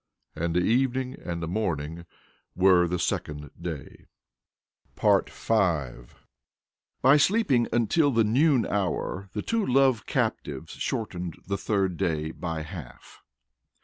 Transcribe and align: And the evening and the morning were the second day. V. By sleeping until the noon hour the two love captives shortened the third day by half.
And 0.35 0.55
the 0.55 0.63
evening 0.63 1.13
and 1.23 1.43
the 1.43 1.47
morning 1.47 2.07
were 2.55 2.87
the 2.87 2.97
second 2.97 3.51
day. 3.61 4.07
V. 4.99 6.05
By 7.03 7.17
sleeping 7.17 7.67
until 7.71 8.09
the 8.09 8.23
noon 8.23 8.65
hour 8.65 9.29
the 9.33 9.43
two 9.43 9.63
love 9.63 10.07
captives 10.07 10.71
shortened 10.73 11.37
the 11.45 11.55
third 11.59 11.97
day 11.97 12.31
by 12.31 12.63
half. 12.63 13.21